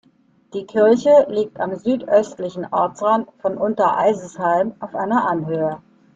[0.55, 5.79] Die Kirche liegt am südöstlichen Ortsrand von Untereisesheim auf einer Anhöhe.